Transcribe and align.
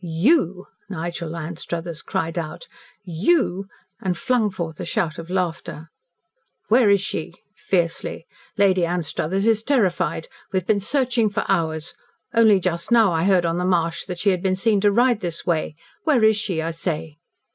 "YOU!" 0.03 0.65
Nigel 0.89 1.35
Anstruthers 1.37 2.01
cried 2.01 2.35
out. 2.35 2.67
"You!" 3.03 3.67
and 4.01 4.17
flung 4.17 4.49
forth 4.49 4.79
a 4.79 4.83
shout 4.85 5.19
of 5.19 5.29
laughter. 5.29 5.91
"Where 6.69 6.89
is 6.89 7.01
she?" 7.01 7.35
fiercely. 7.55 8.25
"Lady 8.57 8.83
Anstruthers 8.83 9.45
is 9.45 9.61
terrified. 9.61 10.27
We 10.51 10.57
have 10.57 10.65
been 10.65 10.79
searching 10.79 11.29
for 11.29 11.43
hours. 11.47 11.93
Only 12.33 12.59
just 12.59 12.89
now 12.91 13.11
I 13.11 13.25
heard 13.25 13.45
on 13.45 13.59
the 13.59 13.63
marsh 13.63 14.05
that 14.05 14.17
she 14.17 14.31
had 14.31 14.41
been 14.41 14.55
seen 14.55 14.81
to 14.81 14.91
ride 14.91 15.19
this 15.19 15.45
way. 15.45 15.75
Where 16.03 16.23
is 16.23 16.35
she, 16.35 16.63
I 16.63 16.71
say?" 16.71 17.17